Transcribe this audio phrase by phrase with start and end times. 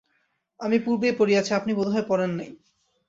[0.59, 2.49] আমি পূর্বেই পড়িয়াছি, আপনি বোধ হয় পড়েন নাই।